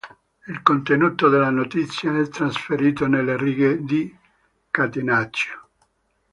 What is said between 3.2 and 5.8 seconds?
righe di catenaccio.